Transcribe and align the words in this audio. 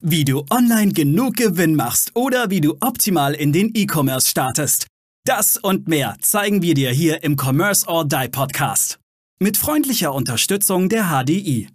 Wie 0.00 0.24
du 0.24 0.44
online 0.48 0.92
genug 0.92 1.34
Gewinn 1.34 1.74
machst 1.74 2.14
oder 2.14 2.50
wie 2.50 2.60
du 2.60 2.76
optimal 2.78 3.34
in 3.34 3.52
den 3.52 3.72
E-Commerce 3.74 4.28
startest. 4.28 4.86
Das 5.24 5.56
und 5.56 5.88
mehr 5.88 6.14
zeigen 6.20 6.62
wir 6.62 6.74
dir 6.74 6.92
hier 6.92 7.24
im 7.24 7.36
Commerce 7.36 7.84
or 7.84 8.04
Die 8.04 8.28
Podcast. 8.28 9.00
Mit 9.40 9.56
freundlicher 9.56 10.14
Unterstützung 10.14 10.88
der 10.88 11.06
HDI. 11.06 11.68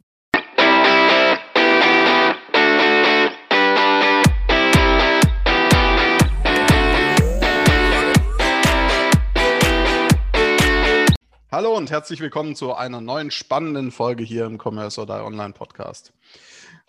Hallo 11.51 11.75
und 11.75 11.91
herzlich 11.91 12.21
willkommen 12.21 12.55
zu 12.55 12.73
einer 12.73 13.01
neuen 13.01 13.31
spannenden 13.31 13.91
Folge 13.91 14.23
hier 14.23 14.45
im 14.45 14.57
Commerce 14.57 14.97
or 14.99 15.07
Die 15.07 15.11
Online 15.11 15.51
Podcast. 15.51 16.13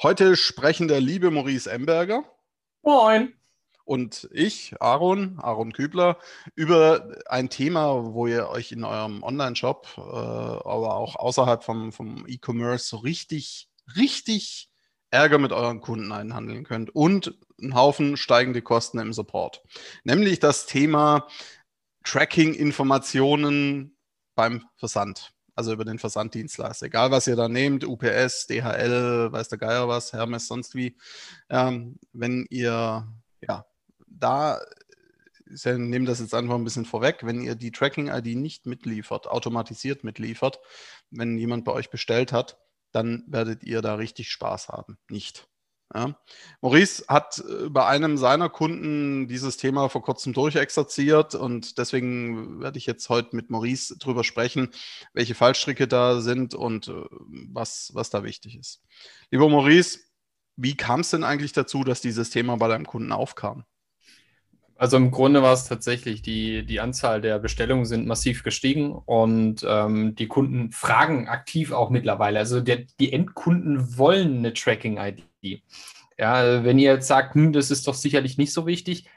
Heute 0.02 0.36
sprechen 0.36 0.88
der 0.88 1.00
liebe 1.00 1.30
Maurice 1.30 1.70
Emberger. 1.70 2.24
Moin. 2.82 3.32
Und 3.84 4.29
ich, 4.32 4.75
Aaron, 4.80 5.39
Aaron 5.39 5.72
Kübler, 5.72 6.18
über 6.54 7.17
ein 7.26 7.48
Thema, 7.48 8.12
wo 8.14 8.26
ihr 8.26 8.48
euch 8.48 8.72
in 8.72 8.82
eurem 8.82 9.22
Online-Shop, 9.22 9.86
äh, 9.96 10.00
aber 10.00 10.96
auch 10.96 11.17
außerhalb 11.17 11.62
vom, 11.62 11.93
vom 11.93 12.25
E-Commerce 12.26 12.89
so 12.89 12.96
richtig, 12.96 13.68
richtig 13.96 14.70
Ärger 15.11 15.39
mit 15.39 15.53
euren 15.53 15.80
Kunden 15.80 16.11
einhandeln 16.12 16.64
könnt 16.64 16.90
und 16.90 17.39
einen 17.62 17.75
Haufen 17.75 18.17
steigende 18.17 18.62
Kosten 18.62 18.98
im 18.98 19.12
Support. 19.12 19.62
Nämlich 20.03 20.40
das 20.40 20.67
Thema 20.67 21.29
Tracking-Informationen 22.04 23.96
beim 24.34 24.64
Versand 24.76 25.33
also 25.54 25.72
über 25.72 25.85
den 25.85 25.99
Versanddienstleister. 25.99 26.86
Egal, 26.86 27.11
was 27.11 27.26
ihr 27.26 27.36
da 27.36 27.49
nehmt, 27.49 27.85
UPS, 27.85 28.46
DHL, 28.46 29.32
weiß 29.32 29.49
der 29.49 29.58
Geier 29.58 29.89
was, 29.89 30.12
Hermes, 30.12 30.46
sonst 30.46 30.75
wie. 30.75 30.96
Ähm, 31.49 31.99
wenn 32.12 32.47
ihr, 32.50 33.06
ja, 33.41 33.67
da, 34.06 34.61
ich 35.53 35.65
nehme 35.65 36.06
das 36.06 36.20
jetzt 36.20 36.34
einfach 36.34 36.55
ein 36.55 36.65
bisschen 36.65 36.84
vorweg, 36.84 37.20
wenn 37.23 37.41
ihr 37.41 37.55
die 37.55 37.70
Tracking-ID 37.70 38.37
nicht 38.37 38.67
mitliefert, 38.67 39.27
automatisiert 39.27 40.05
mitliefert, 40.05 40.61
wenn 41.11 41.39
jemand 41.39 41.65
bei 41.65 41.73
euch 41.73 41.91
bestellt 41.91 42.33
hat, 42.33 42.59
dann 42.93 43.25
werdet 43.27 43.65
ihr 43.65 43.83
da 43.83 43.95
richtig 43.95 44.31
Spaß 44.31 44.69
haben. 44.69 44.98
Nicht. 45.09 45.48
Ja. 45.93 46.17
Maurice 46.61 47.05
hat 47.09 47.39
äh, 47.39 47.69
bei 47.69 47.87
einem 47.87 48.17
seiner 48.17 48.49
Kunden 48.49 49.29
dieses 49.29 49.57
Thema 49.57 49.89
vor 49.89 50.03
kurzem 50.03 50.33
durchexerziert 50.33 51.35
und 51.35 51.79
deswegen 51.79 52.61
werde 52.61 52.79
ich 52.79 52.87
jetzt 52.87 53.09
heute 53.09 53.37
mit 53.37 53.51
Maurice 53.51 53.99
drüber 53.99 54.25
sprechen, 54.25 54.71
welche 55.12 55.35
Fallstricke 55.35 55.87
da 55.87 56.21
sind 56.21 56.55
und 56.55 56.89
äh, 56.89 57.05
was, 57.53 57.91
was 57.95 58.11
da 58.11 58.25
wichtig 58.25 58.57
ist. 58.59 58.83
Lieber 59.31 59.49
Maurice, 59.49 60.01
wie 60.57 60.77
kam 60.77 61.01
es 61.01 61.11
denn 61.11 61.25
eigentlich 61.25 61.53
dazu, 61.53 61.85
dass 61.85 62.01
dieses 62.01 62.31
Thema 62.31 62.57
bei 62.57 62.69
deinem 62.69 62.87
Kunden 62.87 63.12
aufkam? 63.12 63.65
Also 64.77 64.97
im 64.97 65.12
Grunde 65.12 65.43
war 65.43 65.53
es 65.53 65.67
tatsächlich, 65.67 66.23
die, 66.23 66.67
die 66.67 66.81
Anzahl 66.81 67.21
der 67.21 67.39
Bestellungen 67.39 67.85
sind 67.85 68.07
massiv 68.07 68.43
gestiegen 68.43 68.93
und 68.93 69.65
ähm, 69.67 70.17
die 70.17 70.27
Kunden 70.27 70.73
fragen 70.73 71.29
aktiv 71.29 71.71
auch 71.71 71.91
mittlerweile. 71.91 72.41
Also 72.41 72.61
der, 72.61 72.85
die 72.99 73.12
Endkunden 73.12 73.97
wollen 73.97 74.39
eine 74.39 74.53
Tracking-ID. 74.53 75.23
Ja, 76.19 76.64
wenn 76.64 76.78
ihr 76.78 76.92
jetzt 76.92 77.09
sagt, 77.09 77.34
hm, 77.34 77.53
das 77.53 77.70
ist 77.70 77.87
doch 77.89 77.95
sicherlich 77.95 78.39
nicht 78.39 78.53
so 78.53 78.67
wichtig, 78.67 79.09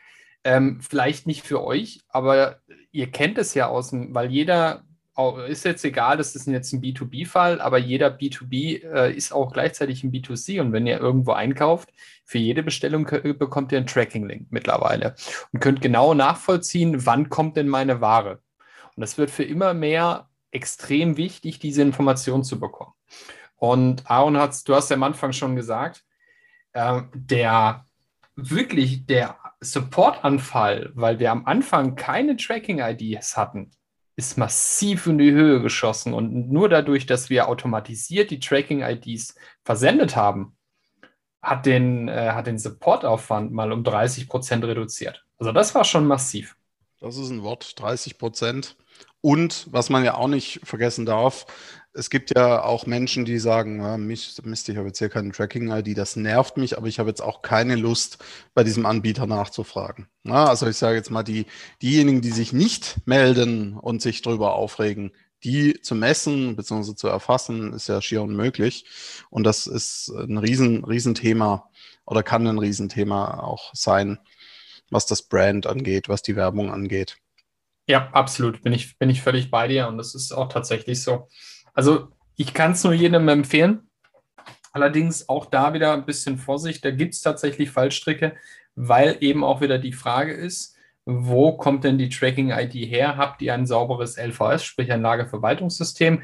ähm, 0.44 0.80
vielleicht 0.82 1.28
nicht 1.28 1.46
für 1.46 1.64
euch, 1.64 2.02
aber 2.10 2.60
ihr 2.92 3.12
kennt 3.12 3.38
es 3.38 3.54
ja 3.54 3.68
aus 3.68 3.90
dem, 3.90 4.14
weil 4.14 4.32
jeder 4.32 4.84
ist 5.48 5.66
jetzt 5.66 5.84
egal, 5.84 6.18
das 6.18 6.36
ist 6.36 6.48
jetzt 6.48 6.74
ein 6.74 6.82
B2B-Fall, 6.82 7.60
aber 7.60 7.80
jeder 7.80 8.10
B2B 8.10 8.84
äh, 8.84 9.12
ist 9.12 9.32
auch 9.32 9.52
gleichzeitig 9.52 10.04
ein 10.04 10.12
B2C. 10.12 10.62
Und 10.62 10.74
wenn 10.74 10.86
ihr 10.86 11.00
irgendwo 11.00 11.32
einkauft, 11.32 11.90
für 12.24 12.38
jede 12.38 12.62
Bestellung 12.62 13.06
bekommt 13.06 13.72
ihr 13.72 13.80
einen 13.80 13.88
Tracking-Link 13.88 14.48
mittlerweile 14.52 15.16
und 15.52 15.60
könnt 15.60 15.82
genau 15.82 16.14
nachvollziehen, 16.14 17.06
wann 17.08 17.30
kommt 17.30 17.58
denn 17.58 17.68
meine 17.68 18.00
Ware. 18.00 18.42
Und 18.96 19.02
das 19.02 19.18
wird 19.18 19.32
für 19.32 19.44
immer 19.44 19.74
mehr 19.74 20.30
extrem 20.52 21.18
wichtig, 21.18 21.58
diese 21.60 21.82
Information 21.82 22.44
zu 22.44 22.60
bekommen. 22.60 22.94
Und 23.56 24.10
Aaron 24.10 24.38
hat, 24.38 24.68
du 24.68 24.76
hast 24.76 24.92
ja 24.92 24.98
am 24.98 25.04
Anfang 25.04 25.34
schon 25.34 25.56
gesagt, 25.56 26.04
äh, 26.74 27.02
der 27.14 27.86
wirklich 28.36 29.06
der 29.06 29.38
Supportanfall, 29.60 30.92
weil 30.94 31.20
wir 31.20 31.32
am 31.32 31.46
Anfang 31.46 31.96
keine 31.96 32.38
Tracking-IDs 32.38 33.36
hatten, 33.36 33.72
ist 34.16 34.38
massiv 34.38 35.08
in 35.08 35.18
die 35.18 35.32
Höhe 35.32 35.62
geschossen. 35.62 36.14
Und 36.14 36.50
nur 36.50 36.70
dadurch, 36.70 37.06
dass 37.06 37.30
wir 37.30 37.48
automatisiert 37.48 38.32
die 38.32 38.40
Tracking-IDs 38.40 39.36
versendet 39.64 40.16
haben, 40.16 40.56
hat 41.42 41.66
den, 41.66 42.08
äh, 42.08 42.32
hat 42.32 42.48
den 42.48 42.58
Supportaufwand 42.58 43.52
mal 43.52 43.72
um 43.72 43.84
30 43.84 44.28
Prozent 44.28 44.64
reduziert. 44.66 45.24
Also 45.38 45.52
das 45.52 45.74
war 45.76 45.84
schon 45.84 46.08
massiv. 46.08 46.56
Das 47.00 47.18
ist 47.18 47.30
ein 47.30 47.44
Wort, 47.44 47.80
30 47.80 48.18
Prozent. 48.18 48.76
Und 49.22 49.68
was 49.72 49.90
man 49.90 50.04
ja 50.04 50.16
auch 50.16 50.28
nicht 50.28 50.62
vergessen 50.64 51.06
darf, 51.06 51.46
es 51.98 52.12
gibt 52.12 52.36
ja 52.36 52.64
auch 52.64 52.86
Menschen, 52.86 53.26
die 53.26 53.40
sagen, 53.40 53.80
ja, 53.82 53.98
Mist, 53.98 54.46
Mist, 54.46 54.70
ich 54.70 54.78
habe 54.78 54.88
jetzt 54.88 55.00
hier 55.00 55.10
keine 55.10 55.32
Tracking-ID, 55.32 55.98
das 55.98 56.16
nervt 56.16 56.56
mich, 56.58 56.78
aber 56.78 56.88
ich 56.88 57.00
habe 57.00 57.10
jetzt 57.10 57.22
auch 57.22 57.42
keine 57.42 57.76
Lust, 57.76 58.24
bei 58.54 58.64
diesem 58.64 58.86
Anbieter 58.86 59.26
nachzufragen. 59.26 60.08
Ja, 60.24 60.46
also 60.46 60.68
ich 60.68 60.78
sage 60.78 60.96
jetzt 60.96 61.10
mal, 61.10 61.24
die, 61.24 61.48
diejenigen, 61.82 62.22
die 62.22 62.32
sich 62.32 62.54
nicht 62.54 62.98
melden 63.06 63.74
und 63.74 64.02
sich 64.02 64.22
darüber 64.22 64.54
aufregen, 64.54 65.12
die 65.44 65.82
zu 65.82 65.96
messen 65.96 66.56
bzw. 66.56 66.96
zu 66.96 67.08
erfassen, 67.08 67.74
ist 67.74 67.88
ja 67.88 68.02
schier 68.02 68.22
unmöglich. 68.22 68.86
Und 69.32 69.44
das 69.44 69.66
ist 69.66 70.10
ein 70.10 70.38
riesen, 70.38 70.84
Riesenthema 70.84 71.70
oder 72.06 72.22
kann 72.22 72.46
ein 72.46 72.60
Riesenthema 72.60 73.40
auch 73.40 73.72
sein, 73.74 74.20
was 74.92 75.08
das 75.08 75.24
Brand 75.24 75.66
angeht, 75.66 76.10
was 76.10 76.22
die 76.22 76.36
Werbung 76.36 76.72
angeht. 76.72 77.18
Ja, 77.88 78.10
absolut. 78.12 78.62
Bin 78.62 78.74
ich, 78.74 79.00
bin 79.00 79.10
ich 79.10 79.22
völlig 79.22 79.50
bei 79.50 79.68
dir 79.68 79.88
und 79.88 79.98
das 79.98 80.14
ist 80.14 80.32
auch 80.32 80.50
tatsächlich 80.50 81.02
so. 81.02 81.28
Also 81.78 82.08
ich 82.36 82.56
kann 82.56 82.72
es 82.72 82.84
nur 82.84 82.94
jedem 82.94 83.28
empfehlen. 83.28 83.88
Allerdings 84.72 85.30
auch 85.30 85.46
da 85.46 85.76
wieder 85.76 85.94
ein 85.94 86.08
bisschen 86.08 86.40
Vorsicht. 86.40 86.84
Da 86.84 86.90
gibt 86.90 87.14
es 87.14 87.22
tatsächlich 87.22 87.70
Fallstricke, 87.70 88.36
weil 88.74 89.18
eben 89.20 89.44
auch 89.44 89.62
wieder 89.62 89.78
die 89.78 89.94
Frage 89.94 90.34
ist, 90.34 90.76
wo 91.06 91.56
kommt 91.56 91.84
denn 91.84 92.00
die 92.00 92.10
Tracking-ID 92.10 92.74
her? 92.74 93.16
Habt 93.16 93.44
ihr 93.44 93.54
ein 93.54 93.68
sauberes 93.68 94.18
LVS, 94.18 94.64
sprich 94.64 94.92
ein 94.92 95.04
Lagerverwaltungssystem? 95.04 96.24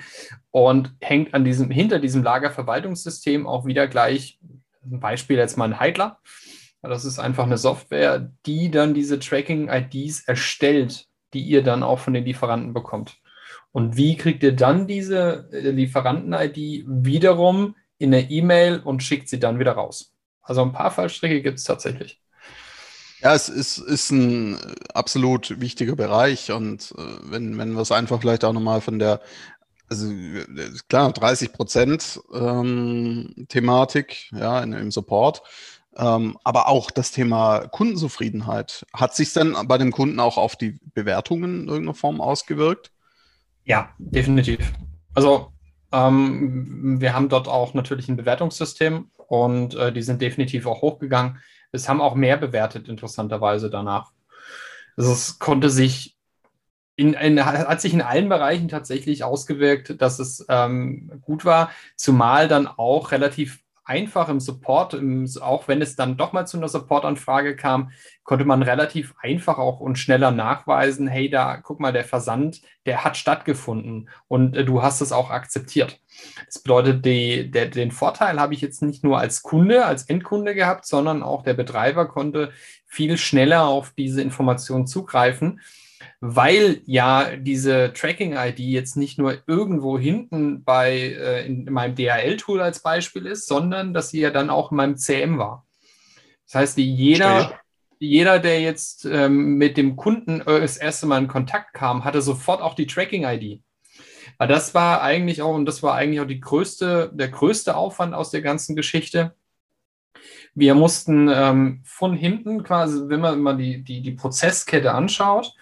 Und 0.50 0.96
hängt 1.02 1.36
an 1.36 1.46
diesem, 1.46 1.70
hinter 1.70 2.00
diesem 2.00 2.24
Lagerverwaltungssystem 2.24 3.46
auch 3.46 3.66
wieder 3.68 3.88
gleich, 3.88 4.40
ein 4.84 5.00
Beispiel 5.00 5.38
jetzt 5.38 5.56
mal 5.56 5.66
ein 5.66 5.80
Heidler. 5.80 6.20
Das 6.82 7.06
ist 7.06 7.20
einfach 7.20 7.46
eine 7.46 7.60
Software, 7.60 8.32
die 8.48 8.72
dann 8.72 8.96
diese 8.96 9.20
Tracking-IDs 9.20 10.28
erstellt, 10.28 11.06
die 11.36 11.44
ihr 11.44 11.62
dann 11.62 11.84
auch 11.84 12.00
von 12.00 12.16
den 12.16 12.26
Lieferanten 12.26 12.74
bekommt. 12.74 13.20
Und 13.74 13.98
wie 13.98 14.16
kriegt 14.16 14.44
ihr 14.44 14.56
dann 14.56 14.88
diese 14.88 15.50
äh, 15.52 15.72
Lieferanten-ID 15.72 16.86
wiederum 16.88 17.76
in 17.98 18.14
eine 18.14 18.30
E-Mail 18.30 18.80
und 18.80 19.02
schickt 19.02 19.28
sie 19.28 19.40
dann 19.40 19.60
wieder 19.60 19.74
raus? 19.74 20.14
Also 20.44 20.62
ein 20.62 20.72
paar 20.72 20.92
Fallstricke 20.92 21.42
gibt 21.42 21.58
es 21.58 21.66
tatsächlich. 21.66 22.22
Ja, 23.22 23.34
es 23.34 23.50
ist, 23.50 23.80
ist 23.80 24.12
ein 24.12 24.60
absolut 24.94 25.60
wichtiger 25.60 25.96
Bereich 25.96 26.52
und 26.52 26.94
äh, 26.98 27.02
wenn, 27.24 27.58
wenn 27.58 27.74
wir 27.74 27.82
es 27.82 27.92
einfach 27.92 28.22
vielleicht 28.22 28.44
auch 28.46 28.54
nochmal 28.54 28.80
von 28.80 29.00
der, 29.00 29.22
also 29.90 30.12
klar, 30.88 31.12
30 31.12 31.54
Prozent 31.54 32.22
ähm, 32.32 33.48
Thematik 33.50 34.30
ja, 34.34 34.62
in, 34.62 34.74
im 34.74 34.92
Support, 34.92 35.42
ähm, 35.96 36.38
aber 36.44 36.68
auch 36.68 36.92
das 36.92 37.12
Thema 37.12 37.68
Kundenzufriedenheit. 37.70 38.86
Hat 38.94 39.16
sich 39.16 39.34
denn 39.34 39.56
bei 39.66 39.80
dem 39.80 39.92
Kunden 39.92 40.20
auch 40.20 40.38
auf 40.38 40.56
die 40.56 40.78
Bewertungen 40.94 41.62
in 41.62 41.68
irgendeiner 41.70 41.96
Form 41.96 42.22
ausgewirkt? 42.22 42.92
Ja, 43.66 43.90
definitiv. 43.98 44.74
Also 45.14 45.54
ähm, 45.92 47.00
wir 47.00 47.14
haben 47.14 47.30
dort 47.30 47.48
auch 47.48 47.74
natürlich 47.74 48.10
ein 48.10 48.18
Bewertungssystem 48.18 49.10
und 49.28 49.76
äh, 49.76 49.94
die 49.94 50.02
sind 50.02 50.22
definitiv 50.22 50.66
auch 50.66 50.82
hochgegangen. 50.82 51.40
Es 51.72 51.88
haben 51.88 52.02
auch 52.02 52.16
mehr 52.16 52.38
bewertet, 52.38 52.88
interessanterweise 52.88 53.70
danach. 53.70 54.12
Also 54.98 55.12
es 55.12 55.40
konnte 55.40 55.70
sich 55.70 56.18
in, 56.96 57.14
in, 57.14 57.44
hat 57.44 57.82
sich 57.82 57.94
in 57.94 58.02
allen 58.02 58.30
Bereichen 58.30 58.68
tatsächlich 58.68 59.24
ausgewirkt, 59.24 60.00
dass 60.02 60.20
es 60.20 60.46
ähm, 60.50 61.12
gut 61.22 61.44
war, 61.46 61.72
zumal 61.96 62.48
dann 62.48 62.68
auch 62.68 63.12
relativ 63.12 63.63
einfach 63.86 64.30
im 64.30 64.40
Support, 64.40 64.94
im, 64.94 65.30
auch 65.42 65.68
wenn 65.68 65.82
es 65.82 65.96
dann 65.96 66.18
doch 66.18 66.34
mal 66.34 66.46
zu 66.46 66.58
einer 66.58 66.70
Supportanfrage 66.70 67.56
kam, 67.56 67.92
konnte 68.24 68.46
man 68.46 68.62
relativ 68.62 69.14
einfach 69.22 69.58
auch 69.58 69.80
und 69.80 69.98
schneller 69.98 70.32
nachweisen, 70.32 71.08
hey, 71.08 71.30
da 71.30 71.58
guck 71.58 71.80
mal, 71.80 71.92
der 71.92 72.06
Versand, 72.06 72.62
der 72.86 73.04
hat 73.04 73.18
stattgefunden 73.18 74.10
und 74.28 74.56
äh, 74.56 74.64
du 74.64 74.82
hast 74.82 75.02
es 75.02 75.12
auch 75.12 75.30
akzeptiert. 75.30 76.00
Das 76.46 76.60
bedeutet, 76.60 77.06
die, 77.06 77.52
der, 77.52 77.68
den 77.68 77.92
Vorteil 77.92 78.40
habe 78.40 78.54
ich 78.54 78.62
jetzt 78.62 78.82
nicht 78.82 79.04
nur 79.04 79.20
als 79.20 79.42
Kunde, 79.42 79.86
als 79.86 80.04
Endkunde 80.04 80.56
gehabt, 80.56 80.86
sondern 80.86 81.24
auch 81.24 81.44
der 81.44 81.54
Betreiber 81.54 82.08
konnte 82.08 82.52
viel 82.86 83.18
schneller 83.18 83.66
auf 83.66 83.92
diese 83.98 84.22
Information 84.22 84.88
zugreifen 84.88 85.60
weil 86.22 86.82
ja 86.86 87.36
diese 87.36 87.94
Tracking-ID 87.94 88.60
jetzt 88.60 88.98
nicht 88.98 89.18
nur 89.18 89.38
irgendwo 89.48 89.98
hinten 89.98 90.64
bei 90.64 90.92
äh, 90.92 91.46
in 91.46 91.66
meinem 91.66 91.96
DHL-Tool 91.96 92.62
als 92.62 92.82
Beispiel 92.82 93.26
ist, 93.26 93.48
sondern 93.48 93.94
dass 93.94 94.10
sie 94.10 94.22
ja 94.22 94.30
dann 94.30 94.50
auch 94.50 94.72
in 94.72 94.78
meinem 94.78 94.98
CM 94.98 95.38
war. 95.38 95.66
Das 96.46 96.56
heißt, 96.56 96.78
jeder, 96.78 97.60
jeder, 98.00 98.40
der 98.40 98.62
jetzt 98.62 99.06
ähm, 99.06 99.56
mit 99.58 99.78
dem 99.78 99.96
Kunden 99.96 100.42
äh, 100.42 100.60
das 100.60 100.78
erste 100.78 101.06
Mal 101.06 101.20
in 101.20 101.28
Kontakt 101.28 101.74
kam, 101.74 102.04
hatte 102.04 102.22
sofort 102.22 102.62
auch 102.62 102.76
die 102.76 102.88
Tracking-ID. 102.88 103.62
Weil 104.38 104.48
das 104.48 104.74
war 104.74 105.02
eigentlich 105.02 105.42
auch, 105.42 105.54
und 105.54 105.66
das 105.66 105.84
war 105.84 105.96
eigentlich 105.96 106.20
auch 106.20 106.28
die 106.28 106.40
größte, 106.40 107.12
der 107.14 107.30
größte 107.30 107.76
Aufwand 107.76 108.14
aus 108.14 108.32
der 108.32 108.42
ganzen 108.42 108.76
Geschichte. 108.76 109.36
Wir 110.56 110.76
mussten 110.76 111.30
ähm, 111.34 111.82
von 111.86 112.14
hinten 112.14 112.64
quasi, 112.64 113.02
wenn 113.08 113.22
man 113.22 113.40
mal 113.42 113.58
die, 113.58 113.84
die, 113.84 114.02
die 114.02 114.12
Prozesskette 114.12 114.92
anschaut, 114.92 115.54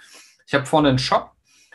ich 0.48 0.54
habe 0.54 0.66
vorne 0.66 0.90
einen 0.90 1.00
Shop, 1.00 1.32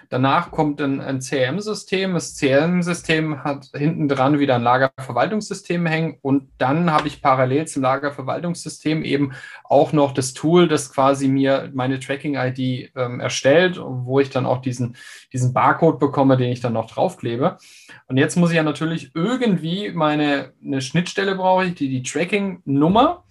Danach 0.08 0.50
kommt 0.50 0.80
ein, 0.80 1.00
ein 1.00 1.20
CRM-System. 1.20 2.14
Das 2.14 2.36
CRM-System 2.36 3.42
hat 3.42 3.70
hinten 3.74 4.08
dran 4.08 4.38
wieder 4.38 4.54
ein 4.54 4.62
Lagerverwaltungssystem 4.62 5.84
hängen 5.86 6.18
und 6.22 6.48
dann 6.58 6.90
habe 6.92 7.08
ich 7.08 7.22
parallel 7.22 7.66
zum 7.66 7.82
Lagerverwaltungssystem 7.82 9.02
eben 9.02 9.32
auch 9.64 9.92
noch 9.92 10.14
das 10.14 10.32
Tool, 10.32 10.68
das 10.68 10.92
quasi 10.92 11.28
mir 11.28 11.70
meine 11.74 11.98
Tracking-ID 11.98 12.92
ähm, 12.94 13.20
erstellt, 13.20 13.80
wo 13.80 14.20
ich 14.20 14.30
dann 14.30 14.46
auch 14.46 14.60
diesen, 14.60 14.96
diesen 15.32 15.52
Barcode 15.52 15.98
bekomme, 15.98 16.36
den 16.36 16.52
ich 16.52 16.60
dann 16.60 16.74
noch 16.74 16.90
draufklebe. 16.90 17.58
Und 18.06 18.16
jetzt 18.16 18.36
muss 18.36 18.50
ich 18.50 18.56
ja 18.56 18.62
natürlich 18.62 19.10
irgendwie 19.14 19.90
meine 19.92 20.52
eine 20.64 20.80
Schnittstelle 20.80 21.34
brauche 21.34 21.66
ich, 21.66 21.74
die 21.74 21.88
die 21.88 22.02
Tracking-Nummer 22.02 23.24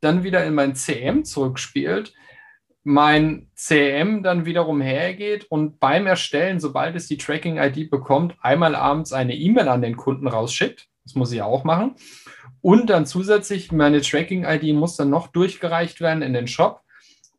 dann 0.00 0.22
wieder 0.22 0.44
in 0.44 0.54
mein 0.54 0.74
CM 0.74 1.24
zurückspielt 1.24 2.12
mein 2.84 3.50
CM 3.54 4.22
dann 4.22 4.46
wiederum 4.46 4.80
hergeht 4.80 5.44
und 5.50 5.78
beim 5.80 6.06
Erstellen, 6.06 6.60
sobald 6.60 6.96
es 6.96 7.06
die 7.06 7.18
Tracking-ID 7.18 7.90
bekommt, 7.90 8.36
einmal 8.40 8.74
abends 8.74 9.12
eine 9.12 9.34
E-Mail 9.34 9.68
an 9.68 9.82
den 9.82 9.96
Kunden 9.96 10.26
rausschickt. 10.26 10.88
Das 11.04 11.14
muss 11.14 11.32
ich 11.32 11.42
auch 11.42 11.64
machen. 11.64 11.96
Und 12.60 12.90
dann 12.90 13.06
zusätzlich 13.06 13.72
meine 13.72 14.00
Tracking-ID 14.00 14.74
muss 14.74 14.96
dann 14.96 15.10
noch 15.10 15.28
durchgereicht 15.28 16.00
werden 16.00 16.22
in 16.22 16.32
den 16.32 16.48
Shop. 16.48 16.82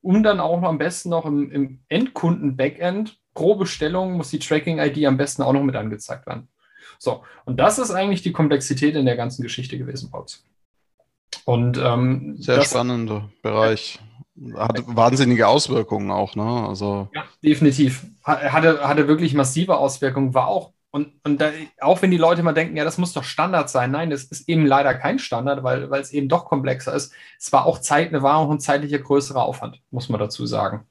Und 0.02 0.24
dann 0.24 0.40
auch 0.40 0.62
noch 0.62 0.70
am 0.70 0.78
besten 0.78 1.10
noch 1.10 1.26
im, 1.26 1.52
im 1.52 1.80
Endkunden-Backend 1.90 3.20
pro 3.34 3.56
Bestellung 3.56 4.14
muss 4.14 4.30
die 4.30 4.40
Tracking-ID 4.40 5.06
am 5.06 5.18
besten 5.18 5.44
auch 5.44 5.54
noch 5.54 5.64
mit 5.64 5.76
angezeigt 5.76 6.26
werden. 6.28 6.48
So, 6.98 7.24
und 7.46 7.60
das 7.60 7.80
ist 7.80 7.92
eigentlich 7.92 8.22
die 8.22 8.32
Komplexität 8.32 8.96
in 8.96 9.06
der 9.06 9.16
ganzen 9.16 9.44
Geschichte 9.44 9.78
gewesen, 9.78 10.12
Pauz. 10.12 10.44
Und 11.46 11.78
ähm, 11.78 12.36
sehr 12.38 12.62
spannender 12.62 13.30
Bereich 13.42 14.00
hat 14.56 14.84
wahnsinnige 14.86 15.48
Auswirkungen 15.48 16.12
auch, 16.12 16.36
ne? 16.36 16.68
Also 16.68 17.10
ja, 17.14 17.24
definitiv. 17.44 18.06
Hatte, 18.24 18.88
hatte 18.88 19.08
wirklich 19.08 19.34
massive 19.34 19.78
Auswirkungen, 19.78 20.34
war 20.34 20.48
auch, 20.48 20.72
und, 20.92 21.14
und 21.24 21.40
da, 21.40 21.52
auch 21.82 22.02
wenn 22.02 22.12
die 22.12 22.18
Leute 22.18 22.42
mal 22.42 22.54
denken, 22.54 22.78
ja, 22.78 22.84
das 22.84 22.98
muss 22.98 23.14
doch 23.14 23.24
Standard 23.24 23.70
sein. 23.70 23.92
Nein, 23.92 24.10
das 24.10 24.24
ist 24.24 24.50
eben 24.50 24.66
leider 24.66 24.94
kein 24.96 25.20
Standard, 25.20 25.64
weil, 25.64 25.90
weil 25.90 26.02
es 26.02 26.12
eben 26.12 26.30
doch 26.30 26.46
komplexer 26.46 26.94
ist. 26.94 27.14
Es 27.40 27.52
war 27.52 27.66
auch 27.66 27.80
Zeit, 27.80 28.14
eine 28.14 28.24
auch 28.24 28.50
ein 28.50 28.60
zeitlicher 28.60 29.00
größerer 29.00 29.44
Aufwand, 29.44 29.82
muss 29.92 30.10
man 30.10 30.20
dazu 30.20 30.46
sagen. 30.46 30.86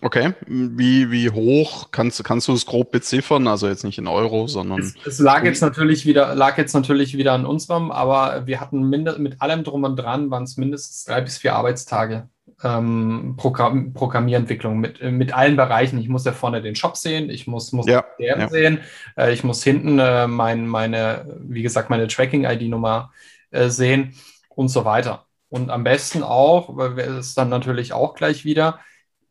Okay, 0.00 0.32
wie, 0.46 1.10
wie 1.10 1.30
hoch 1.30 1.90
kannst, 1.90 2.22
kannst 2.22 2.46
du 2.46 2.52
es 2.52 2.66
grob 2.66 2.92
beziffern? 2.92 3.48
Also 3.48 3.68
jetzt 3.68 3.84
nicht 3.84 3.98
in 3.98 4.06
Euro, 4.06 4.46
sondern. 4.46 4.78
Es, 4.78 4.94
es, 5.04 5.18
lag 5.18 5.42
jetzt 5.44 5.60
natürlich 5.60 6.06
wieder, 6.06 6.36
lag 6.36 6.56
jetzt 6.56 6.72
natürlich 6.72 7.16
wieder 7.16 7.32
an 7.32 7.44
unserem, 7.44 7.90
aber 7.90 8.46
wir 8.46 8.60
hatten 8.60 8.88
mit 8.88 9.42
allem 9.42 9.64
drum 9.64 9.82
und 9.82 9.96
dran 9.96 10.30
waren 10.30 10.44
es 10.44 10.56
mindestens 10.56 11.04
drei 11.04 11.20
bis 11.20 11.38
vier 11.38 11.54
Arbeitstage 11.54 12.28
ähm, 12.62 13.34
Programm, 13.36 13.92
Programmierentwicklung 13.92 14.78
mit, 14.78 15.02
mit 15.02 15.32
allen 15.32 15.56
Bereichen. 15.56 15.98
Ich 15.98 16.08
muss 16.08 16.24
ja 16.24 16.32
vorne 16.32 16.62
den 16.62 16.74
Shop 16.74 16.96
sehen, 16.96 17.30
ich 17.30 17.46
muss, 17.46 17.72
muss 17.72 17.86
ja, 17.86 18.04
ja. 18.18 18.48
sehen, 18.48 18.80
äh, 19.16 19.32
ich 19.32 19.44
muss 19.44 19.62
hinten 19.62 19.98
äh, 19.98 20.26
mein, 20.26 20.66
meine, 20.66 21.38
wie 21.40 21.62
gesagt, 21.62 21.90
meine 21.90 22.08
Tracking-ID-Nummer 22.08 23.12
äh, 23.50 23.68
sehen 23.68 24.14
und 24.48 24.68
so 24.68 24.84
weiter. 24.84 25.26
Und 25.48 25.70
am 25.70 25.84
besten 25.84 26.22
auch, 26.22 26.76
weil 26.76 26.98
es 26.98 27.34
dann 27.34 27.48
natürlich 27.48 27.92
auch 27.92 28.14
gleich 28.14 28.44
wieder, 28.44 28.80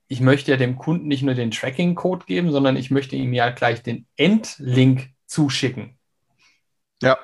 ich 0.08 0.22
möchte 0.22 0.52
ja 0.52 0.58
dem 0.58 0.78
Kunden 0.78 1.08
nicht 1.08 1.24
nur 1.24 1.36
den 1.36 1.52
Tracking-Code 1.52 2.26
geben, 2.26 2.52
sondern 2.52 2.78
ich 2.78 2.92
möchte 2.92 3.16
ihm 3.16 3.34
ja 3.34 3.50
gleich 3.50 3.84
den 3.84 4.06
Endlink 4.16 5.10
zuschicken. 5.26 5.98
Ja. 7.02 7.18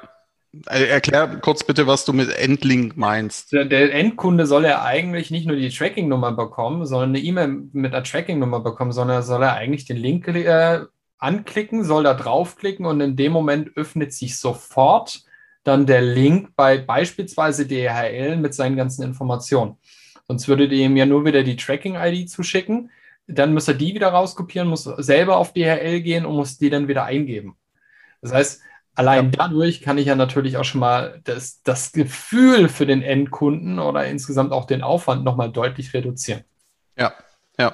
Äh, 0.68 0.86
erklär 0.86 1.40
kurz 1.42 1.64
bitte, 1.64 1.88
was 1.88 2.06
du 2.06 2.14
mit 2.14 2.30
Endlink 2.30 2.96
meinst. 2.96 3.52
Der, 3.54 3.94
Endkunde 3.94 4.46
soll 4.46 4.66
ja 4.66 4.84
eigentlich 4.84 5.32
nicht 5.32 5.48
nur 5.48 5.56
die 5.56 5.70
Tracking-Nummer 5.70 6.32
bekommen, 6.34 6.86
sondern 6.86 7.10
eine 7.10 7.20
E-Mail 7.20 7.48
mit 7.72 7.94
einer 7.94 8.04
Tracking-Nummer 8.04 8.60
bekommen, 8.60 8.92
sondern 8.92 9.24
soll 9.24 9.42
er 9.42 9.54
eigentlich 9.54 9.86
den 9.86 9.98
Link 9.98 10.28
äh, 10.28 10.82
anklicken, 11.18 11.84
soll 11.84 12.04
da 12.04 12.14
draufklicken 12.14 12.86
und 12.86 13.02
in 13.02 13.16
dem 13.16 13.32
Moment 13.32 13.76
öffnet 13.76 14.14
sich 14.14 14.38
sofort 14.38 15.24
dann 15.64 15.86
der 15.86 16.02
Link 16.02 16.50
bei 16.56 16.78
beispielsweise 16.78 17.66
DHL 17.66 18.38
mit 18.38 18.54
seinen 18.54 18.76
ganzen 18.76 19.04
Informationen. 19.04 19.78
Sonst 20.28 20.48
würdet 20.48 20.72
ihr 20.72 20.86
ihm 20.86 20.98
ja 20.98 21.06
nur 21.06 21.26
wieder 21.26 21.44
die 21.44 21.56
Tracking-ID 21.56 22.30
zuschicken. 22.30 22.92
Dann 23.28 23.54
muss 23.54 23.68
er 23.68 23.74
die 23.74 23.96
wieder 23.96 24.10
rauskopieren, 24.10 24.68
muss 24.68 24.84
selber 24.84 25.38
auf 25.38 25.54
DHL 25.54 26.02
gehen 26.02 26.26
und 26.26 26.36
muss 26.36 26.58
die 26.58 26.70
dann 26.70 26.88
wieder 26.88 27.06
eingeben. 27.06 27.56
Das 28.22 28.34
heißt, 28.34 28.62
Allein 28.95 29.31
dadurch 29.31 29.81
kann 29.81 29.98
ich 29.98 30.06
ja 30.06 30.16
natürlich 30.16 30.57
auch 30.57 30.63
schon 30.63 30.80
mal 30.80 31.19
das, 31.24 31.63
das 31.63 31.92
Gefühl 31.94 32.69
für 32.69 32.86
den 32.86 33.01
Endkunden 33.01 33.80
oder 33.80 34.06
insgesamt 34.06 34.51
auch 34.51 34.66
den 34.66 34.84
Aufwand 34.84 35.24
nochmal 35.24 35.51
deutlich 35.51 35.94
reduzieren. 35.94 36.44
Ja, 36.95 37.13
ja. 37.57 37.74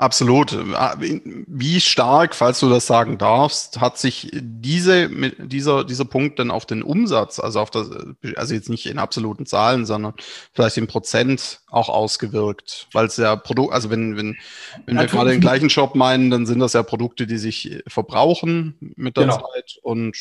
Absolut. 0.00 0.56
Wie 0.96 1.78
stark, 1.78 2.34
falls 2.34 2.58
du 2.60 2.70
das 2.70 2.86
sagen 2.86 3.18
darfst, 3.18 3.82
hat 3.82 3.98
sich 3.98 4.30
diese, 4.32 5.10
dieser, 5.36 5.84
dieser 5.84 6.06
Punkt 6.06 6.38
dann 6.38 6.50
auf 6.50 6.64
den 6.64 6.82
Umsatz, 6.82 7.38
also 7.38 7.60
auf 7.60 7.70
das, 7.70 7.90
also 8.34 8.54
jetzt 8.54 8.70
nicht 8.70 8.86
in 8.86 8.98
absoluten 8.98 9.44
Zahlen, 9.44 9.84
sondern 9.84 10.14
vielleicht 10.54 10.78
in 10.78 10.86
Prozent 10.86 11.60
auch 11.68 11.90
ausgewirkt? 11.90 12.88
Weil 12.94 13.04
es 13.08 13.18
ja 13.18 13.36
Produkt, 13.36 13.74
also 13.74 13.90
wenn, 13.90 14.16
wenn, 14.16 14.38
wenn 14.86 14.96
wir 14.96 15.06
gerade 15.06 15.32
den 15.32 15.42
gleichen 15.42 15.68
Shop 15.68 15.94
meinen, 15.94 16.30
dann 16.30 16.46
sind 16.46 16.60
das 16.60 16.72
ja 16.72 16.82
Produkte, 16.82 17.26
die 17.26 17.36
sich 17.36 17.82
verbrauchen 17.86 18.94
mit 18.96 19.18
der 19.18 19.24
genau. 19.24 19.36
Zeit 19.52 19.80
und 19.82 20.16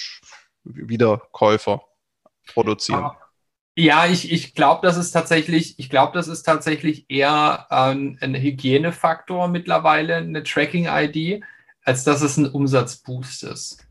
wieder 0.66 1.22
Käufer 1.32 1.84
produzieren. 2.54 3.06
Ah. 3.06 3.29
Ja, 3.78 4.06
ich, 4.08 4.32
ich 4.32 4.54
glaube, 4.56 4.86
das 4.86 4.98
ist 4.98 5.12
tatsächlich, 5.12 5.80
ich 5.80 5.90
glaube, 5.90 6.14
das 6.14 6.28
ist 6.28 6.44
tatsächlich 6.44 7.06
eher 7.10 7.72
ein, 7.72 8.18
ein 8.22 8.36
Hygienefaktor 8.36 9.48
mittlerweile, 9.48 10.18
eine 10.18 10.44
Tracking-ID, 10.44 11.44
als 11.84 12.04
dass 12.04 12.22
es 12.22 12.36
ein 12.38 12.48
Umsatzboost 12.52 13.44
ist. 13.44 13.89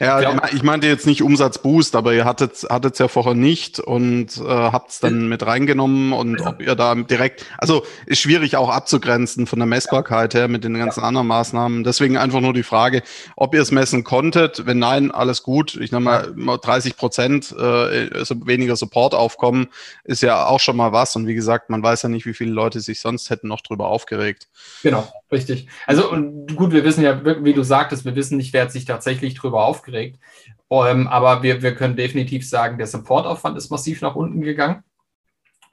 Ja, 0.00 0.20
ich, 0.20 0.28
glaub, 0.28 0.52
ich 0.52 0.62
meinte 0.62 0.86
jetzt 0.86 1.06
nicht 1.06 1.22
Umsatzboost, 1.22 1.96
aber 1.96 2.14
ihr 2.14 2.24
hattet 2.24 2.64
es 2.64 2.98
ja 2.98 3.08
vorher 3.08 3.34
nicht 3.34 3.80
und 3.80 4.36
äh, 4.38 4.44
habt 4.44 4.90
es 4.90 5.00
dann 5.00 5.28
mit 5.28 5.44
reingenommen 5.44 6.12
und 6.12 6.38
also, 6.38 6.50
ob 6.50 6.62
ihr 6.62 6.74
da 6.74 6.94
direkt, 6.94 7.46
also 7.58 7.84
ist 8.06 8.20
schwierig 8.20 8.56
auch 8.56 8.68
abzugrenzen 8.70 9.46
von 9.46 9.58
der 9.58 9.66
Messbarkeit 9.66 10.34
her 10.34 10.46
mit 10.46 10.62
den 10.62 10.74
ganzen 10.74 11.00
ja. 11.00 11.06
anderen 11.06 11.26
Maßnahmen. 11.26 11.82
Deswegen 11.82 12.16
einfach 12.16 12.40
nur 12.40 12.52
die 12.52 12.62
Frage, 12.62 13.02
ob 13.36 13.54
ihr 13.54 13.62
es 13.62 13.72
messen 13.72 14.04
konntet. 14.04 14.66
Wenn 14.66 14.78
nein, 14.78 15.10
alles 15.10 15.42
gut. 15.42 15.76
Ich 15.76 15.90
nehme 15.90 16.32
mal 16.34 16.58
30 16.58 16.96
Prozent 16.96 17.52
äh, 17.52 18.08
weniger 18.44 18.76
Support 18.76 19.14
aufkommen, 19.14 19.68
ist 20.04 20.22
ja 20.22 20.46
auch 20.46 20.60
schon 20.60 20.76
mal 20.76 20.92
was. 20.92 21.16
Und 21.16 21.26
wie 21.26 21.34
gesagt, 21.34 21.70
man 21.70 21.82
weiß 21.82 22.02
ja 22.02 22.08
nicht, 22.08 22.26
wie 22.26 22.34
viele 22.34 22.52
Leute 22.52 22.80
sich 22.80 23.00
sonst 23.00 23.30
hätten 23.30 23.48
noch 23.48 23.62
drüber 23.62 23.88
aufgeregt. 23.88 24.48
Genau, 24.82 25.08
richtig. 25.32 25.68
Also 25.86 26.10
und 26.10 26.54
gut, 26.54 26.72
wir 26.72 26.84
wissen 26.84 27.02
ja, 27.02 27.20
wie 27.44 27.52
du 27.52 27.64
sagtest, 27.64 28.04
wir 28.04 28.14
wissen 28.14 28.36
nicht, 28.36 28.52
wer 28.52 28.62
hat 28.62 28.72
sich 28.72 28.84
tatsächlich 28.84 29.34
drüber 29.34 29.64
aufgeregt. 29.68 30.18
Ähm, 30.70 31.06
aber 31.08 31.42
wir, 31.42 31.62
wir 31.62 31.74
können 31.74 31.96
definitiv 31.96 32.48
sagen, 32.48 32.78
der 32.78 32.86
Supportaufwand 32.86 33.56
ist 33.56 33.70
massiv 33.70 34.02
nach 34.02 34.16
unten 34.16 34.40
gegangen. 34.40 34.82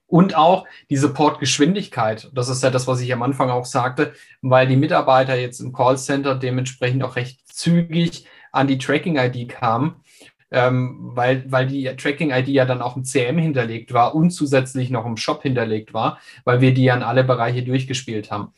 Und 0.08 0.36
auch 0.36 0.66
die 0.90 0.98
Supportgeschwindigkeit. 0.98 2.30
Das 2.34 2.48
ist 2.48 2.62
ja 2.62 2.70
das, 2.70 2.88
was 2.88 3.02
ich 3.02 3.12
am 3.12 3.24
Anfang 3.24 3.50
auch 3.50 3.66
sagte, 3.66 4.14
weil 4.42 4.68
die 4.68 4.76
Mitarbeiter 4.76 5.36
jetzt 5.36 5.60
im 5.60 5.74
Callcenter 5.74 6.36
dementsprechend 6.36 7.04
auch 7.04 7.16
recht 7.16 7.40
zügig 7.48 8.28
an 8.52 8.68
die 8.68 8.78
Tracking-ID 8.78 9.50
kamen, 9.50 9.96
ähm, 10.52 11.12
weil, 11.16 11.44
weil 11.52 11.66
die 11.66 11.86
Tracking-ID 11.86 12.48
ja 12.50 12.66
dann 12.66 12.84
auch 12.84 12.96
im 12.96 13.04
CM 13.04 13.40
hinterlegt 13.40 13.94
war 13.94 14.14
und 14.14 14.30
zusätzlich 14.30 14.92
noch 14.92 15.06
im 15.06 15.18
Shop 15.18 15.42
hinterlegt 15.42 15.94
war, 15.94 16.20
weil 16.44 16.62
wir 16.62 16.74
die 16.74 16.92
an 16.92 17.02
alle 17.02 17.24
Bereiche 17.24 17.64
durchgespielt 17.64 18.32
haben. 18.32 18.54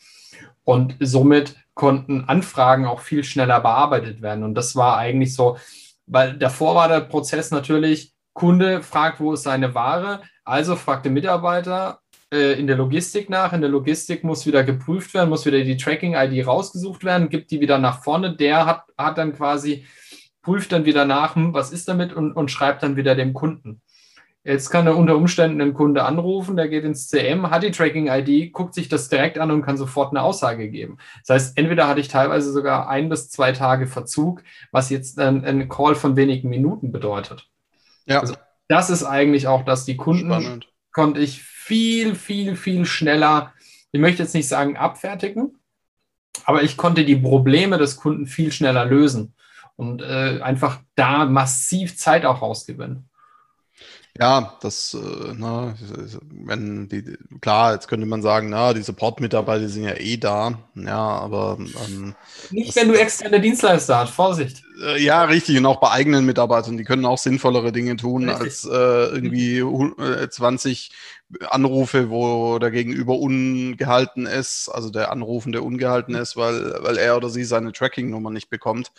Und 0.66 0.98
somit 1.00 1.56
konnten 1.78 2.26
Anfragen 2.26 2.86
auch 2.86 3.00
viel 3.00 3.24
schneller 3.24 3.62
bearbeitet 3.62 4.22
werden. 4.22 4.44
Und 4.44 4.56
das 4.56 4.76
war 4.76 4.98
eigentlich 4.98 5.34
so, 5.34 5.58
weil 6.08 6.38
davor 6.38 6.76
war 6.76 6.90
der 6.90 7.02
Prozess 7.02 7.52
natürlich, 7.52 8.14
Kunde 8.34 8.82
fragt, 8.82 9.20
wo 9.20 9.34
ist 9.34 9.44
seine 9.44 9.74
Ware, 9.74 10.22
also 10.44 10.76
fragt 10.76 11.06
der 11.06 11.12
Mitarbeiter 11.12 12.00
äh, 12.34 12.60
in 12.60 12.68
der 12.68 12.78
Logistik 12.78 13.30
nach. 13.30 13.54
In 13.54 13.62
der 13.62 13.70
Logistik 13.70 14.24
muss 14.24 14.46
wieder 14.46 14.64
geprüft 14.64 15.14
werden, 15.14 15.30
muss 15.30 15.46
wieder 15.46 15.64
die 15.64 15.78
Tracking-ID 15.78 16.46
rausgesucht 16.46 17.04
werden, 17.04 17.30
gibt 17.30 17.52
die 17.52 17.62
wieder 17.62 17.78
nach 17.78 18.04
vorne. 18.04 18.36
Der 18.36 18.66
hat, 18.66 18.84
hat 18.98 19.18
dann 19.18 19.34
quasi, 19.34 19.86
prüft 20.42 20.72
dann 20.72 20.86
wieder 20.86 21.06
nach, 21.06 21.36
hm, 21.36 21.54
was 21.54 21.72
ist 21.72 21.88
damit 21.88 22.12
und, 22.12 22.34
und 22.34 22.50
schreibt 22.50 22.84
dann 22.84 22.96
wieder 22.96 23.16
dem 23.16 23.34
Kunden. 23.34 23.82
Jetzt 24.48 24.70
kann 24.70 24.88
er 24.88 24.96
unter 24.96 25.18
Umständen 25.18 25.60
einen 25.60 25.74
Kunde 25.74 26.06
anrufen, 26.06 26.56
der 26.56 26.70
geht 26.70 26.86
ins 26.86 27.10
CM, 27.10 27.50
hat 27.50 27.64
die 27.64 27.72
Tracking-ID, 27.72 28.54
guckt 28.54 28.74
sich 28.76 28.88
das 28.88 29.10
direkt 29.10 29.38
an 29.40 29.52
und 29.52 29.62
kann 29.62 29.76
sofort 29.76 30.12
eine 30.12 30.22
Aussage 30.22 30.70
geben. 30.70 31.00
Das 31.26 31.36
heißt, 31.36 31.58
entweder 31.58 31.90
hatte 31.90 32.00
ich 32.00 32.08
teilweise 32.08 32.54
sogar 32.54 32.88
ein 32.88 33.10
bis 33.10 33.30
zwei 33.30 33.52
Tage 33.52 33.88
Verzug, 33.88 34.42
was 34.72 34.90
jetzt 34.90 35.20
ein, 35.20 35.44
ein 35.44 35.68
Call 35.68 35.96
von 35.96 36.16
wenigen 36.16 36.48
Minuten 36.48 36.94
bedeutet. 36.94 37.50
Ja. 38.06 38.22
Also 38.22 38.36
das 38.70 38.90
ist 38.90 39.04
eigentlich 39.04 39.50
auch, 39.50 39.66
dass 39.66 39.84
die 39.84 39.98
Kunden 39.98 40.28
Spannend. 40.28 40.70
konnte 40.94 41.20
ich 41.20 41.44
viel, 41.44 42.16
viel, 42.16 42.56
viel 42.56 42.86
schneller, 42.86 43.52
ich 43.92 44.00
möchte 44.00 44.24
jetzt 44.24 44.34
nicht 44.34 44.48
sagen 44.48 44.78
abfertigen, 44.78 45.58
aber 46.46 46.64
ich 46.64 46.78
konnte 46.78 47.04
die 47.04 47.18
Probleme 47.18 47.78
des 47.78 47.98
Kunden 47.98 48.28
viel 48.28 48.54
schneller 48.54 48.86
lösen 48.86 49.34
und 49.76 50.02
äh, 50.02 50.40
einfach 50.42 50.80
da 50.96 51.26
massiv 51.26 51.98
Zeit 51.98 52.26
auch 52.26 52.42
rausgewinnen. 52.42 53.10
Ja, 54.20 54.58
das, 54.62 54.96
äh, 54.96 55.34
na, 55.36 55.76
wenn 56.32 56.90
die, 56.90 57.04
klar, 57.40 57.74
jetzt 57.74 57.88
könnte 57.88 58.08
man 58.08 58.24
sagen, 58.24 58.50
na, 58.50 58.74
die 58.74 58.82
Support-Mitarbeiter 58.82 59.70
sind 59.70 59.84
ja 59.84 59.94
eh 59.96 60.18
da, 60.18 60.58
ja, 60.74 60.98
aber 60.98 61.58
ähm, 61.60 62.16
nicht, 62.50 62.70
das, 62.70 62.76
wenn 62.78 62.88
du 62.88 63.00
externe 63.00 63.40
Dienstleister 63.40 64.00
hast, 64.00 64.14
Vorsicht. 64.14 64.64
Äh, 64.84 65.04
ja, 65.04 65.24
richtig, 65.26 65.58
und 65.58 65.68
auch 65.68 65.80
bei 65.80 65.92
eigenen 65.92 66.26
Mitarbeitern, 66.26 66.78
die 66.78 66.84
können 66.84 67.06
auch 67.06 67.20
sinnvollere 67.20 67.72
Dinge 67.72 67.96
tun, 67.96 68.28
richtig. 68.28 68.44
als 68.44 68.66
äh, 68.66 69.16
irgendwie 69.16 69.60
äh, 69.60 70.30
20 70.30 70.90
Anrufe, 71.50 72.10
wo 72.10 72.58
der 72.58 72.72
Gegenüber 72.72 73.18
ungehalten 73.18 74.26
ist, 74.26 74.70
also 74.70 74.90
der 74.90 75.12
Anrufende 75.12 75.62
ungehalten 75.62 76.16
ist, 76.16 76.38
weil, 76.38 76.78
weil 76.82 76.98
er 76.98 77.18
oder 77.18 77.30
sie 77.30 77.44
seine 77.44 77.74
Tracking-Nummer 77.74 78.30
nicht 78.30 78.50
bekommt 78.50 78.92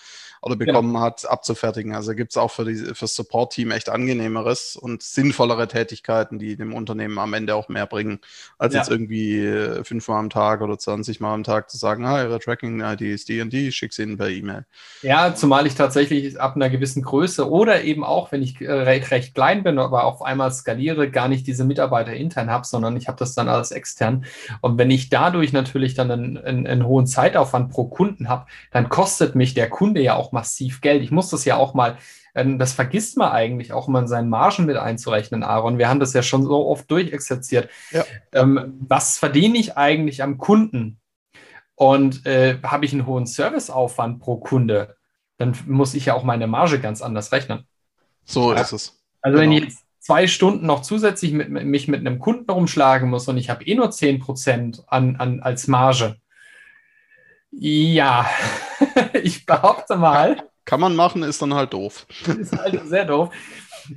oder 0.42 0.56
genau. 0.56 0.72
bekommen 0.72 0.94
genau. 0.94 1.00
hat, 1.04 1.28
abzufertigen. 1.28 1.94
Also 1.94 2.14
gibt 2.14 2.32
es 2.32 2.36
auch 2.36 2.50
für, 2.50 2.64
die, 2.64 2.76
für 2.76 2.94
das 3.00 3.14
Support-Team 3.14 3.70
echt 3.70 3.88
angenehmeres 3.88 4.76
und 4.76 5.02
sinnvollere 5.02 5.68
Tätigkeiten, 5.68 6.38
die 6.38 6.56
dem 6.56 6.74
Unternehmen 6.74 7.18
am 7.18 7.34
Ende 7.34 7.54
auch 7.54 7.68
mehr 7.68 7.86
bringen, 7.86 8.20
als 8.58 8.74
ja. 8.74 8.80
jetzt 8.80 8.90
irgendwie 8.90 9.44
äh, 9.44 9.84
fünfmal 9.84 10.18
am 10.18 10.30
Tag 10.30 10.60
oder 10.60 10.78
20 10.78 11.20
Mal 11.20 11.34
am 11.34 11.44
Tag 11.44 11.70
zu 11.70 11.76
sagen, 11.78 12.04
ah, 12.04 12.22
Ihre 12.22 12.38
Tracking-ID 12.38 13.02
ist 13.02 13.28
die 13.28 13.40
und 13.40 13.52
die, 13.52 13.68
ich 13.68 13.76
schicke 13.76 13.94
sie 13.94 14.02
Ihnen 14.02 14.16
per 14.16 14.28
E-Mail. 14.28 14.66
Ja, 15.02 15.34
zumal 15.34 15.66
ich 15.66 15.74
tatsächlich 15.74 16.40
ab 16.40 16.56
einer 16.56 16.70
gewissen 16.70 17.02
Größe 17.02 17.48
oder 17.50 17.82
eben 17.84 18.04
auch, 18.04 18.32
wenn 18.32 18.42
ich 18.42 18.60
äh, 18.60 18.70
recht, 18.70 19.10
recht 19.10 19.34
klein 19.34 19.62
bin, 19.62 19.78
aber 19.78 20.04
auf 20.04 20.22
einmal 20.22 20.52
skaliere, 20.52 21.10
gar 21.10 21.28
nicht 21.28 21.46
diese 21.46 21.64
Mitarbeiter 21.64 22.14
intern 22.18 22.50
habe, 22.50 22.66
sondern 22.66 22.96
ich 22.96 23.08
habe 23.08 23.18
das 23.18 23.34
dann 23.34 23.48
alles 23.48 23.70
extern. 23.70 24.24
Und 24.60 24.78
wenn 24.78 24.90
ich 24.90 25.08
dadurch 25.08 25.52
natürlich 25.52 25.94
dann 25.94 26.10
einen, 26.10 26.38
einen, 26.38 26.66
einen 26.66 26.86
hohen 26.86 27.06
Zeitaufwand 27.06 27.70
pro 27.70 27.84
Kunden 27.86 28.28
habe, 28.28 28.46
dann 28.70 28.88
kostet 28.88 29.34
mich 29.34 29.54
der 29.54 29.70
Kunde 29.70 30.02
ja 30.02 30.14
auch 30.14 30.32
massiv 30.32 30.80
Geld. 30.80 31.02
Ich 31.02 31.10
muss 31.10 31.30
das 31.30 31.44
ja 31.44 31.56
auch 31.56 31.74
mal, 31.74 31.96
ähm, 32.34 32.58
das 32.58 32.72
vergisst 32.72 33.16
man 33.16 33.32
eigentlich 33.32 33.72
auch 33.72 33.88
mal 33.88 34.00
in 34.00 34.08
seinen 34.08 34.28
Margen 34.28 34.66
mit 34.66 34.76
einzurechnen, 34.76 35.42
Aaron. 35.42 35.78
Wir 35.78 35.88
haben 35.88 36.00
das 36.00 36.12
ja 36.12 36.22
schon 36.22 36.42
so 36.42 36.66
oft 36.66 36.90
durchexerziert. 36.90 37.70
Ja. 37.90 38.04
Ähm, 38.32 38.78
was 38.80 39.18
verdiene 39.18 39.58
ich 39.58 39.76
eigentlich 39.76 40.22
am 40.22 40.38
Kunden? 40.38 41.00
Und 41.74 42.26
äh, 42.26 42.58
habe 42.64 42.84
ich 42.84 42.92
einen 42.92 43.06
hohen 43.06 43.26
Serviceaufwand 43.26 44.18
pro 44.18 44.38
Kunde, 44.38 44.96
dann 45.36 45.56
muss 45.66 45.94
ich 45.94 46.06
ja 46.06 46.14
auch 46.14 46.24
meine 46.24 46.48
Marge 46.48 46.80
ganz 46.80 47.02
anders 47.02 47.30
rechnen. 47.30 47.68
So 48.24 48.52
ja. 48.52 48.60
ist 48.60 48.72
es. 48.72 49.00
Also 49.22 49.38
genau. 49.38 49.50
wenn 49.50 49.52
ich 49.52 49.64
jetzt 49.64 49.84
zwei 50.08 50.26
Stunden 50.26 50.64
noch 50.64 50.80
zusätzlich 50.80 51.32
mit, 51.32 51.50
mich 51.50 51.86
mit 51.86 52.00
einem 52.00 52.18
Kunden 52.18 52.50
rumschlagen 52.50 53.10
muss 53.10 53.28
und 53.28 53.36
ich 53.36 53.50
habe 53.50 53.62
eh 53.64 53.74
nur 53.74 53.90
10% 53.90 54.84
an, 54.86 55.16
an, 55.16 55.40
als 55.40 55.68
Marge, 55.68 56.16
ja, 57.50 58.26
ich 59.22 59.44
behaupte 59.44 59.96
mal. 59.96 60.48
Kann 60.64 60.80
man 60.80 60.96
machen, 60.96 61.22
ist 61.22 61.42
dann 61.42 61.52
halt 61.52 61.74
doof. 61.74 62.06
Ist 62.26 62.56
halt 62.56 62.88
sehr 62.88 63.04
doof. 63.04 63.28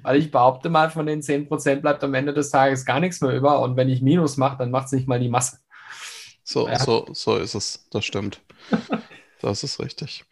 Weil 0.01 0.17
ich 0.17 0.31
behaupte 0.31 0.69
mal, 0.69 0.89
von 0.89 1.05
den 1.05 1.21
10% 1.21 1.77
bleibt 1.77 2.03
am 2.03 2.13
Ende 2.13 2.33
des 2.33 2.49
Tages 2.49 2.85
gar 2.85 2.99
nichts 2.99 3.21
mehr 3.21 3.31
über. 3.31 3.61
Und 3.61 3.77
wenn 3.77 3.87
ich 3.87 4.01
Minus 4.01 4.35
mache, 4.35 4.57
dann 4.57 4.71
macht 4.71 4.87
es 4.87 4.91
nicht 4.91 5.07
mal 5.07 5.19
die 5.19 5.29
Masse. 5.29 5.59
So, 6.43 6.67
ja. 6.67 6.77
so, 6.77 7.07
so 7.13 7.37
ist 7.37 7.55
es. 7.55 7.87
Das 7.89 8.03
stimmt. 8.03 8.41
das 9.41 9.63
ist 9.63 9.79
richtig. 9.79 10.25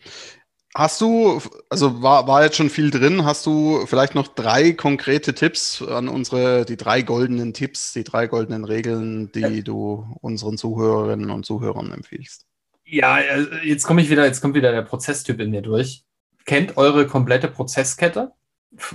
Hast 0.76 1.02
du, 1.02 1.42
also 1.70 2.04
war, 2.04 2.28
war 2.28 2.44
jetzt 2.44 2.58
schon 2.58 2.70
viel 2.70 2.92
drin, 2.92 3.26
hast 3.26 3.46
du 3.46 3.86
vielleicht 3.88 4.14
noch 4.14 4.28
drei 4.28 4.72
konkrete 4.72 5.34
Tipps 5.34 5.82
an 5.82 6.08
unsere, 6.08 6.64
die 6.64 6.78
drei 6.78 7.02
goldenen 7.02 7.54
Tipps, 7.54 7.94
die 7.94 8.04
drei 8.04 8.28
goldenen 8.28 8.66
Regeln, 8.66 9.32
die 9.32 9.40
ja. 9.40 9.62
du 9.62 10.06
unseren 10.22 10.58
Zuhörerinnen 10.58 11.32
und 11.32 11.46
Zuhörern 11.46 11.92
empfiehlst? 11.92 12.46
Ja, 12.86 13.20
äh, 13.20 13.48
jetzt 13.64 13.86
komme 13.86 14.02
ich 14.02 14.12
wieder, 14.12 14.26
jetzt 14.26 14.42
kommt 14.42 14.54
wieder 14.54 14.72
der 14.72 14.84
Prozesstyp 14.84 15.40
in 15.40 15.50
mir 15.50 15.64
durch. 15.64 16.04
Kennt 16.46 16.78
eure 16.78 17.08
komplette 17.08 17.48
Prozesskette 17.48 18.34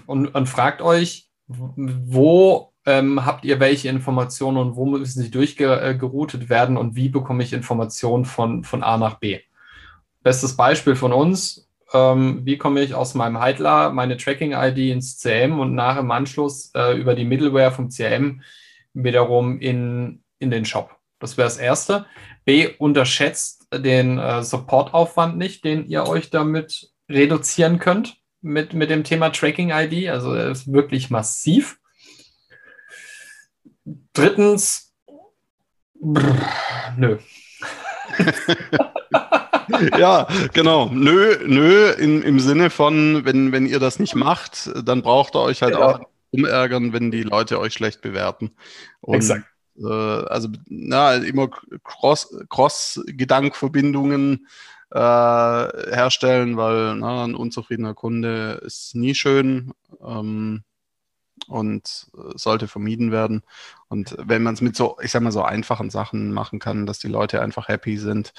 und, 0.06 0.28
und 0.28 0.48
fragt 0.48 0.80
euch, 0.80 1.28
wo 1.48 2.72
ähm, 2.86 3.24
habt 3.26 3.44
ihr 3.44 3.58
welche 3.60 3.88
Informationen 3.88 4.58
und 4.58 4.76
wo 4.76 4.86
müssen 4.86 5.22
sie 5.22 5.30
durchgeroutet 5.30 6.48
werden 6.48 6.76
und 6.76 6.94
wie 6.94 7.08
bekomme 7.08 7.42
ich 7.42 7.52
Informationen 7.52 8.24
von, 8.24 8.62
von 8.62 8.82
A 8.84 8.96
nach 8.96 9.18
B? 9.18 9.40
Bestes 10.24 10.56
Beispiel 10.56 10.96
von 10.96 11.12
uns, 11.12 11.68
ähm, 11.92 12.40
wie 12.44 12.56
komme 12.56 12.80
ich 12.80 12.94
aus 12.94 13.14
meinem 13.14 13.40
Heidler 13.40 13.90
meine 13.90 14.16
Tracking-ID 14.16 14.78
ins 14.90 15.18
CM 15.18 15.60
und 15.60 15.74
nach 15.74 15.98
im 15.98 16.10
Anschluss 16.10 16.70
äh, 16.74 16.98
über 16.98 17.14
die 17.14 17.26
Middleware 17.26 17.70
vom 17.70 17.90
CM 17.90 18.40
wiederum 18.94 19.60
in, 19.60 20.24
in 20.38 20.50
den 20.50 20.64
Shop. 20.64 20.96
Das 21.18 21.36
wäre 21.36 21.46
das 21.46 21.58
Erste. 21.58 22.06
B, 22.46 22.70
unterschätzt 22.78 23.68
den 23.74 24.18
äh, 24.18 24.42
Supportaufwand 24.42 25.36
nicht, 25.36 25.62
den 25.62 25.86
ihr 25.86 26.08
euch 26.08 26.30
damit 26.30 26.90
reduzieren 27.06 27.78
könnt 27.78 28.16
mit, 28.40 28.72
mit 28.72 28.88
dem 28.88 29.04
Thema 29.04 29.28
Tracking 29.28 29.72
ID. 29.72 30.08
Also 30.08 30.32
er 30.32 30.50
ist 30.50 30.72
wirklich 30.72 31.10
massiv. 31.10 31.78
Drittens, 34.14 34.94
brr, 36.00 36.94
nö. 36.96 37.18
ja, 39.98 40.26
genau. 40.52 40.90
Nö, 40.92 41.36
nö, 41.46 41.90
in, 41.92 42.22
im 42.22 42.40
Sinne 42.40 42.70
von, 42.70 43.24
wenn, 43.24 43.52
wenn 43.52 43.66
ihr 43.66 43.78
das 43.78 43.98
nicht 43.98 44.14
macht, 44.14 44.70
dann 44.84 45.02
braucht 45.02 45.34
ihr 45.34 45.40
euch 45.40 45.62
halt 45.62 45.74
genau. 45.74 45.86
auch 45.86 46.00
umärgern, 46.30 46.92
wenn 46.92 47.10
die 47.10 47.22
Leute 47.22 47.60
euch 47.60 47.74
schlecht 47.74 48.00
bewerten. 48.00 48.52
Und 49.00 49.16
Exakt 49.16 49.46
äh, 49.78 49.86
also 49.86 50.48
na, 50.66 51.14
immer 51.14 51.48
Cross-Gedankverbindungen 51.82 54.46
äh, 54.90 54.98
herstellen, 54.98 56.56
weil 56.56 56.96
na, 56.96 57.24
ein 57.24 57.34
unzufriedener 57.34 57.94
Kunde 57.94 58.60
ist 58.64 58.94
nie 58.94 59.14
schön 59.14 59.72
ähm, 60.04 60.62
und 61.48 62.08
äh, 62.16 62.36
sollte 62.36 62.68
vermieden 62.68 63.10
werden. 63.10 63.42
Und 63.94 64.16
wenn 64.18 64.42
man 64.42 64.54
es 64.54 64.60
mit 64.60 64.74
so, 64.74 64.96
ich 65.00 65.12
sag 65.12 65.22
mal, 65.22 65.30
so 65.30 65.42
einfachen 65.42 65.88
Sachen 65.88 66.32
machen 66.32 66.58
kann, 66.58 66.84
dass 66.84 66.98
die 66.98 67.06
Leute 67.06 67.40
einfach 67.40 67.68
happy 67.68 67.96
sind, 67.96 68.32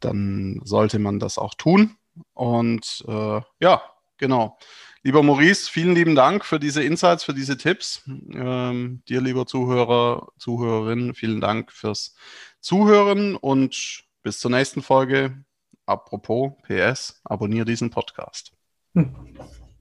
dann 0.00 0.62
sollte 0.64 0.98
man 0.98 1.18
das 1.18 1.36
auch 1.36 1.52
tun. 1.52 1.98
Und 2.32 3.04
äh, 3.06 3.42
ja, 3.60 3.82
genau. 4.16 4.56
Lieber 5.02 5.22
Maurice, 5.22 5.70
vielen 5.70 5.94
lieben 5.94 6.14
Dank 6.14 6.46
für 6.46 6.58
diese 6.58 6.82
Insights, 6.82 7.22
für 7.22 7.34
diese 7.34 7.58
Tipps. 7.58 8.02
Ähm, 8.32 9.02
dir, 9.06 9.20
lieber 9.20 9.44
Zuhörer, 9.44 10.28
Zuhörerin, 10.38 11.12
vielen 11.12 11.42
Dank 11.42 11.70
fürs 11.70 12.14
Zuhören 12.60 13.36
und 13.36 14.04
bis 14.22 14.38
zur 14.38 14.52
nächsten 14.52 14.80
Folge. 14.80 15.44
Apropos 15.84 16.52
PS, 16.62 17.20
abonniere 17.24 17.66
diesen 17.66 17.90
Podcast. 17.90 18.52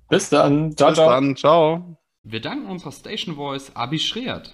Bis 0.10 0.28
dann. 0.28 0.76
Ciao, 0.76 0.90
bis 0.90 0.98
ciao. 0.98 1.10
dann. 1.10 1.38
Ciao. 1.38 1.98
Wir 2.24 2.42
danken 2.42 2.66
unserer 2.66 2.92
Station 2.92 3.36
Voice 3.36 3.74
Abi 3.74 4.00
Schreert. 4.00 4.54